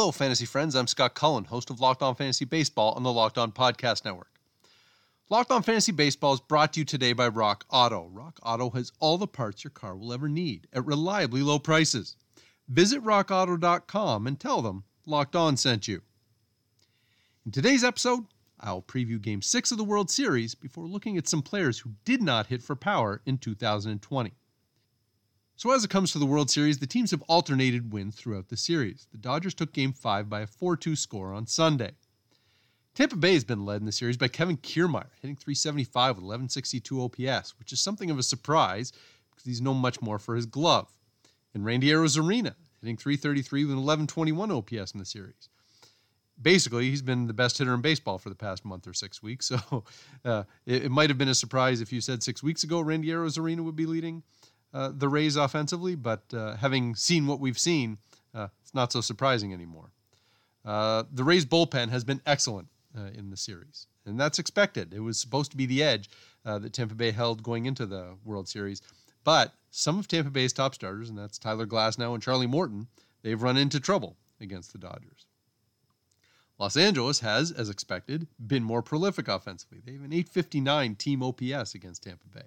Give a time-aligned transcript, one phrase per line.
[0.00, 0.74] Hello, fantasy friends.
[0.74, 4.40] I'm Scott Cullen, host of Locked On Fantasy Baseball on the Locked On Podcast Network.
[5.28, 8.08] Locked On Fantasy Baseball is brought to you today by Rock Auto.
[8.10, 12.16] Rock Auto has all the parts your car will ever need at reliably low prices.
[12.66, 16.00] Visit rockauto.com and tell them Locked On sent you.
[17.44, 18.24] In today's episode,
[18.58, 22.22] I'll preview Game 6 of the World Series before looking at some players who did
[22.22, 24.32] not hit for power in 2020.
[25.60, 28.56] So, as it comes to the World Series, the teams have alternated wins throughout the
[28.56, 29.06] series.
[29.12, 31.90] The Dodgers took Game 5 by a 4 2 score on Sunday.
[32.94, 37.02] Tampa Bay has been led in the series by Kevin Kiermaier, hitting 375 with 1162
[37.02, 38.94] OPS, which is something of a surprise
[39.30, 40.90] because he's known much more for his glove.
[41.52, 45.50] And Randy Arozarena, hitting 333 with 1121 OPS in the series.
[46.40, 49.52] Basically, he's been the best hitter in baseball for the past month or six weeks.
[49.60, 49.84] So
[50.24, 53.08] uh, it, it might have been a surprise if you said six weeks ago Randy
[53.08, 54.22] Arozarena would be leading
[54.72, 57.98] uh, the Rays offensively, but uh, having seen what we've seen,
[58.34, 59.90] uh, it's not so surprising anymore.
[60.64, 64.92] Uh, the Rays bullpen has been excellent uh, in the series, and that's expected.
[64.92, 66.08] It was supposed to be the edge
[66.44, 68.82] that Tampa Bay held going into the World Series,
[69.24, 72.88] but some of Tampa Bay's top starters, and that's Tyler Glasnow and Charlie Morton,
[73.22, 75.26] they've run into trouble against the Dodgers.
[76.58, 79.80] Los Angeles has, as expected, been more prolific offensively.
[79.84, 82.46] They have an 859 team OPS against Tampa Bay.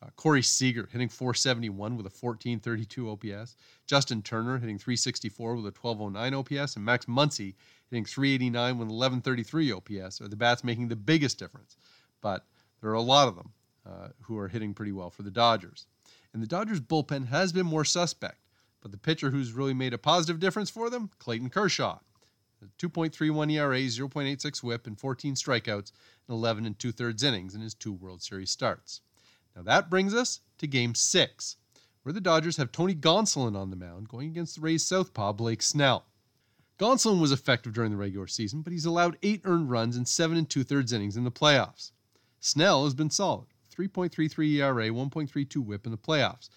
[0.00, 3.56] Uh, Corey Seager hitting 471 with a 1432 OPS.
[3.86, 6.76] Justin Turner hitting 364 with a 1209 OPS.
[6.76, 7.54] And Max Muncy
[7.90, 11.76] hitting 389 with 1133 OPS are the bats making the biggest difference.
[12.20, 12.44] But
[12.80, 13.52] there are a lot of them
[13.84, 15.86] uh, who are hitting pretty well for the Dodgers.
[16.32, 18.38] And the Dodgers bullpen has been more suspect.
[18.80, 21.98] But the pitcher who's really made a positive difference for them, Clayton Kershaw.
[22.78, 25.92] 2.31 ERA, 0.86 whip, and 14 strikeouts
[26.28, 29.00] in 11 and two thirds innings in his two World Series starts.
[29.58, 31.56] Now that brings us to game six,
[32.04, 35.62] where the Dodgers have Tony Gonsolin on the mound going against the Rays southpaw Blake
[35.62, 36.06] Snell.
[36.78, 40.38] Gonsolin was effective during the regular season, but he's allowed eight earned runs in seven
[40.38, 41.90] and two thirds innings in the playoffs.
[42.38, 46.50] Snell has been solid 3.33 ERA, 1.32 whip in the playoffs,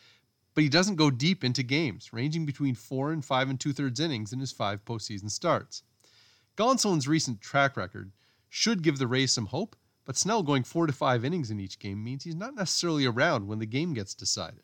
[0.54, 4.00] but he doesn't go deep into games, ranging between four and five and two thirds
[4.00, 5.82] innings in his five postseason starts.
[6.56, 8.12] Gonsolin's recent track record
[8.48, 9.76] should give the Rays some hope,
[10.06, 13.48] but Snell going four to five innings in each game means he's not necessarily around
[13.48, 14.64] when the game gets decided.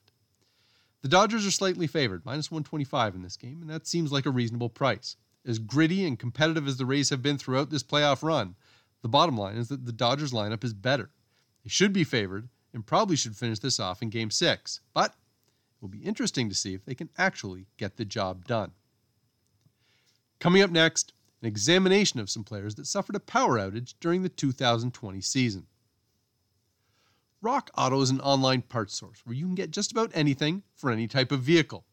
[1.02, 4.32] The Dodgers are slightly favored, minus 125 in this game, and that seems like a
[4.32, 5.16] reasonable price.
[5.46, 8.56] As gritty and competitive as the Rays have been throughout this playoff run,
[9.02, 11.12] the bottom line is that the Dodgers lineup is better.
[11.64, 15.82] They should be favored and probably should finish this off in game six, but it
[15.82, 18.72] will be interesting to see if they can actually get the job done.
[20.40, 24.30] Coming up next, an examination of some players that suffered a power outage during the
[24.30, 25.68] 2020 season.
[27.42, 30.90] Rock Auto is an online parts source where you can get just about anything for
[30.90, 31.86] any type of vehicle.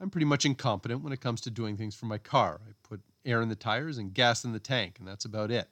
[0.00, 2.60] I'm pretty much incompetent when it comes to doing things for my car.
[2.68, 5.68] I put air in the tires and gas in the tank, and that's about it.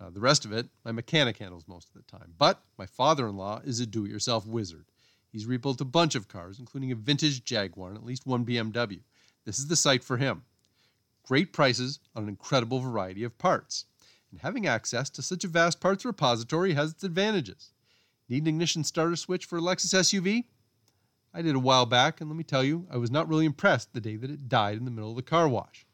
[0.00, 2.32] Uh, the rest of it, my mechanic handles most of the time.
[2.38, 4.86] But my father in law is a do it yourself wizard.
[5.30, 9.00] He's rebuilt a bunch of cars, including a vintage Jaguar and at least one BMW.
[9.44, 10.44] This is the site for him
[11.28, 13.84] great prices on an incredible variety of parts.
[14.30, 17.72] And having access to such a vast parts repository has its advantages.
[18.30, 20.44] Need an ignition starter switch for a Lexus SUV?
[21.34, 23.92] I did a while back, and let me tell you, I was not really impressed
[23.92, 25.86] the day that it died in the middle of the car wash.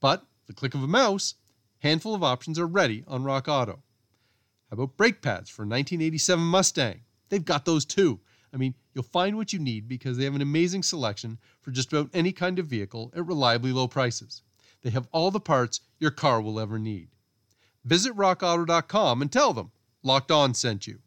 [0.00, 1.36] But the click of a mouse,
[1.78, 3.82] handful of options are ready on Rock Auto.
[4.68, 7.00] How about brake pads for a 1987 Mustang?
[7.30, 8.20] They've got those too.
[8.52, 11.90] I mean, you'll find what you need because they have an amazing selection for just
[11.90, 14.42] about any kind of vehicle at reliably low prices.
[14.84, 17.08] They have all the parts your car will ever need.
[17.84, 19.72] Visit rockauto.com and tell them
[20.02, 20.98] Locked On sent you.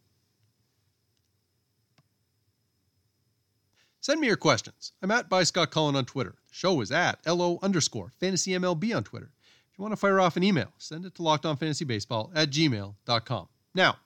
[4.01, 4.93] Send me your questions.
[5.01, 6.35] I'm at by Scott Cullen on Twitter.
[6.49, 9.31] The show is at LO underscore fantasy MLB on Twitter.
[9.71, 13.47] If you want to fire off an email, send it to lockedonfantasybaseball at gmail.com.
[13.75, 13.97] Now,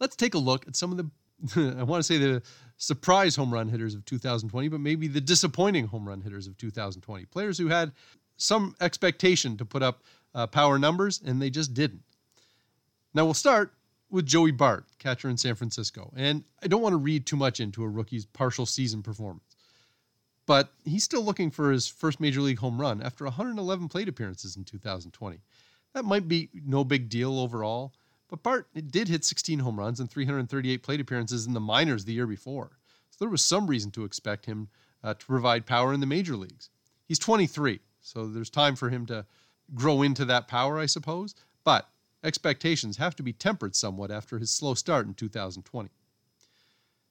[0.00, 2.42] let's take a look at some of the, I want to say the
[2.78, 7.26] surprise home run hitters of 2020, but maybe the disappointing home run hitters of 2020.
[7.26, 7.92] Players who had
[8.36, 10.02] some expectation to put up
[10.34, 12.02] uh, power numbers, and they just didn't.
[13.14, 13.72] Now we'll start
[14.10, 16.12] with Joey Bart, catcher in San Francisco.
[16.16, 19.56] And I don't want to read too much into a rookie's partial season performance.
[20.46, 24.56] But he's still looking for his first major league home run after 111 plate appearances
[24.56, 25.40] in 2020.
[25.94, 27.94] That might be no big deal overall,
[28.28, 32.12] but Bart did hit 16 home runs and 338 plate appearances in the minors the
[32.12, 32.78] year before.
[33.10, 34.68] So there was some reason to expect him
[35.02, 36.70] uh, to provide power in the major leagues.
[37.06, 39.24] He's 23, so there's time for him to
[39.74, 41.34] grow into that power, I suppose,
[41.64, 41.88] but
[42.22, 45.88] expectations have to be tempered somewhat after his slow start in 2020.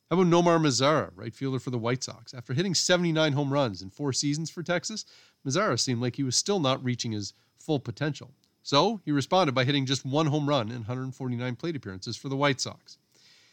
[0.10, 2.36] How about Nomar Mazara, right fielder for the White Sox?
[2.36, 5.06] After hitting 79 home runs in four seasons for Texas,
[5.45, 8.31] Mazara seemed like he was still not reaching his full potential.
[8.62, 12.36] So he responded by hitting just one home run in 149 plate appearances for the
[12.36, 13.00] White Sox.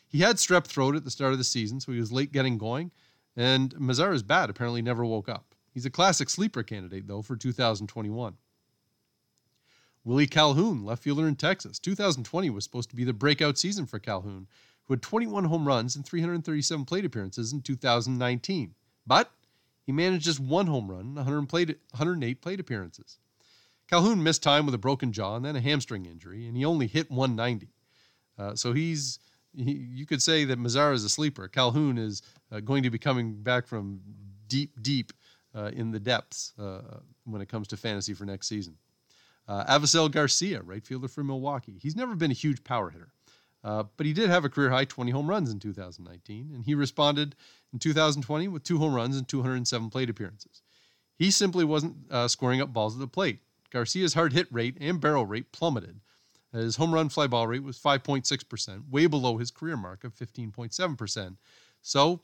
[0.07, 2.59] He had strep throat at the start of the season, so he was late getting
[2.59, 2.91] going,
[3.35, 5.50] and Mazara's bat apparently never woke up.
[5.73, 8.35] He's a classic sleeper candidate, though, for 2021.
[10.03, 11.79] Willie Calhoun, left fielder in Texas.
[11.79, 14.49] 2020 was supposed to be the breakout season for Calhoun,
[14.85, 18.75] who had 21 home runs and 337 plate appearances in 2019.
[19.07, 19.31] But
[19.85, 23.19] he managed just one home run and 108 plate appearances.
[23.89, 26.87] Calhoun missed time with a broken jaw and then a hamstring injury, and he only
[26.87, 27.69] hit 190.
[28.39, 29.19] Uh, so he's
[29.57, 31.49] he, you could say that Mazara is a sleeper.
[31.49, 32.23] Calhoun is
[32.53, 34.01] uh, going to be coming back from
[34.47, 35.13] deep, deep
[35.55, 38.77] uh, in the depths uh, when it comes to fantasy for next season.
[39.49, 41.77] Uh, Avisail Garcia, right fielder for Milwaukee.
[41.81, 43.13] He's never been a huge power hitter,
[43.65, 46.75] uh, but he did have a career high 20 home runs in 2019, and he
[46.75, 47.35] responded
[47.73, 50.63] in 2020 with two home runs and 207 plate appearances.
[51.17, 51.97] He simply wasn't
[52.31, 53.41] scoring up balls at the plate.
[53.71, 56.01] Garcia's hard hit rate and barrel rate plummeted.
[56.53, 61.37] His home run fly ball rate was 5.6%, way below his career mark of 15.7%.
[61.83, 62.21] So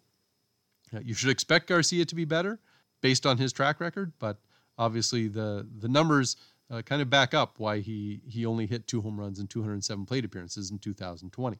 [0.92, 2.58] uh, you should expect Garcia to be better
[3.00, 4.38] based on his track record, but
[4.78, 6.36] obviously the the numbers
[6.70, 10.06] uh, kind of back up why he he only hit two home runs and 207
[10.06, 11.58] plate appearances in 2020.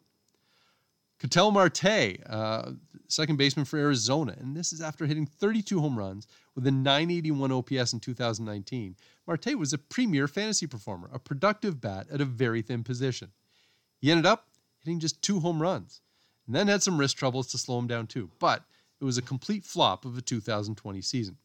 [1.19, 2.73] Ketel Marte, uh,
[3.09, 7.53] second baseman for Arizona, and this is after hitting 32 home runs with a 981
[7.53, 8.95] OPS in 2019.
[9.27, 13.31] Marte was a premier fantasy performer, a productive bat at a very thin position.
[13.99, 14.49] He ended up
[14.81, 16.03] hitting just two home runs,
[16.47, 18.31] and then had some wrist troubles to slow him down too.
[18.39, 18.65] But
[19.01, 21.37] it was a complete flop of a 2020 season.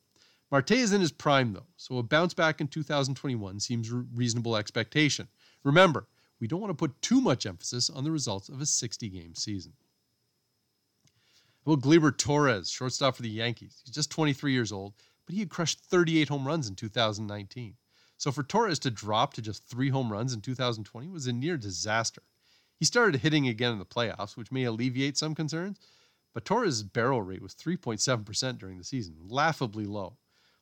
[0.51, 5.27] Marte is in his prime, though, so a bounce back in 2021 seems reasonable expectation.
[5.63, 6.07] Remember,
[6.39, 9.36] we don't want to put too much emphasis on the results of a 60 game
[9.36, 9.74] season.
[11.63, 13.81] Well, Gleyber Torres, shortstop for the Yankees.
[13.86, 14.94] He's just 23 years old,
[15.25, 17.75] but he had crushed 38 home runs in 2019.
[18.18, 21.57] So for Torres to drop to just three home runs in 2020 was a near
[21.57, 22.24] disaster.
[22.77, 25.80] He started hitting again in the playoffs, which may alleviate some concerns,
[26.33, 30.17] but Torres' barrel rate was 3.7% during the season, laughably low.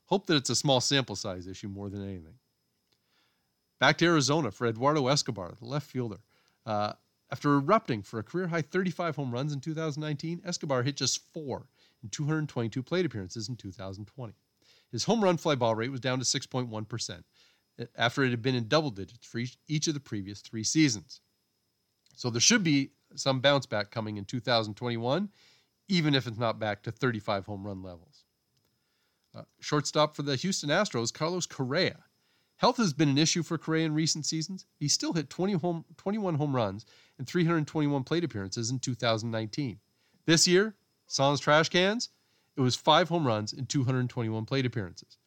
[0.05, 2.33] Hope that it's a small sample size issue more than anything.
[3.79, 6.19] Back to Arizona for Eduardo Escobar, the left fielder.
[6.65, 6.93] Uh,
[7.31, 11.67] after erupting for a career high 35 home runs in 2019, Escobar hit just four
[12.03, 14.33] in 222 plate appearances in 2020.
[14.91, 17.23] His home run fly ball rate was down to 6.1%
[17.79, 20.63] uh, after it had been in double digits for each, each of the previous three
[20.63, 21.21] seasons.
[22.15, 25.29] So there should be some bounce back coming in 2021,
[25.89, 28.23] even if it's not back to 35 home run levels.
[29.35, 31.97] Uh, shortstop for the Houston Astros, Carlos Correa.
[32.57, 34.65] Health has been an issue for Correa in recent seasons.
[34.79, 36.85] He still hit 20 home, 21 home runs
[37.17, 39.79] and 321 plate appearances in 2019.
[40.25, 40.75] This year,
[41.07, 42.09] sans trash cans,
[42.55, 45.17] it was five home runs and 221 plate appearances.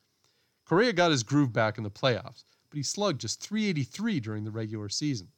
[0.64, 4.50] Correa got his groove back in the playoffs, but he slugged just 383 during the
[4.50, 5.28] regular season.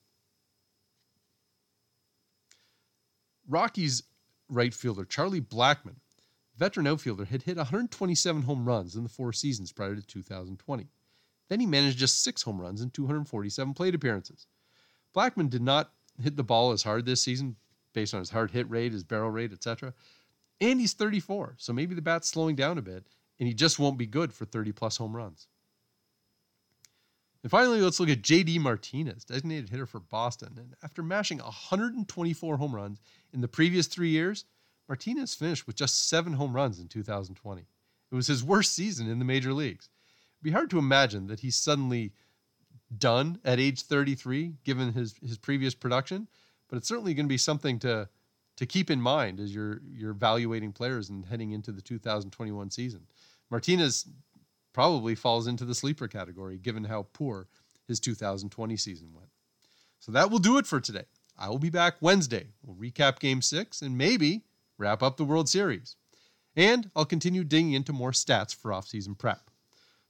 [3.49, 4.03] Rockies
[4.55, 5.97] right fielder Charlie Blackmon,
[6.57, 10.87] veteran outfielder had hit 127 home runs in the four seasons prior to 2020.
[11.49, 14.47] Then he managed just six home runs in 247 plate appearances.
[15.15, 15.93] Blackmon did not
[16.23, 17.57] hit the ball as hard this season
[17.93, 19.95] based on his hard hit rate, his barrel rate, etc.
[20.61, 23.07] And he's 34, so maybe the bat's slowing down a bit,
[23.39, 25.47] and he just won't be good for 30 plus home runs.
[27.45, 30.55] And finally, let's look at JD Martinez, designated hitter for Boston.
[30.57, 33.03] And after mashing 124 home runs
[33.35, 34.47] in the previous three years,
[34.89, 37.61] Martinez finished with just seven home runs in 2020.
[37.61, 39.91] It was his worst season in the major leagues.
[40.39, 42.15] It'd be hard to imagine that he's suddenly
[42.97, 46.29] done at age 33, given his, his previous production,
[46.71, 48.09] but it's certainly going to be something to
[48.57, 53.01] to keep in mind as you're you're evaluating players and heading into the 2021 season.
[53.51, 54.07] Martinez
[54.75, 57.49] probably falls into the sleeper category given how poor
[57.89, 59.31] his 2020 season went.
[60.01, 61.07] So that will do it for today.
[61.39, 62.49] I will be back Wednesday.
[62.63, 64.43] We'll recap game 6 and maybe
[64.77, 65.97] wrap up the World Series.
[66.57, 69.51] And I'll continue digging into more stats for off-season prep.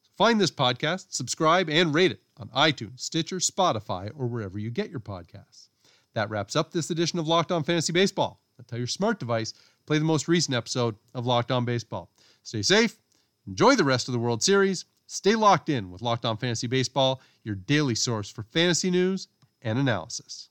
[0.02, 4.70] So find this podcast, subscribe, and rate it on iTunes, Stitcher, Spotify, or wherever you
[4.70, 5.68] get your podcasts.
[6.14, 8.40] That wraps up this edition of Locked On Fantasy Baseball.
[8.66, 9.52] Tell your smart device,
[9.86, 12.10] play the most recent episode of Locked On Baseball.
[12.42, 12.98] Stay safe,
[13.46, 17.20] enjoy the rest of the World Series, Stay locked in with Locked On Fantasy Baseball,
[17.42, 19.28] your daily source for fantasy news
[19.60, 20.48] and analysis.